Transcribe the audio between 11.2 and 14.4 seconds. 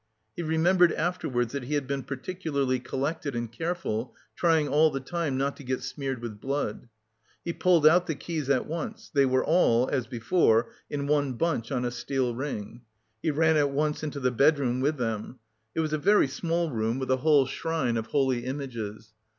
bunch on a steel ring. He ran at once into the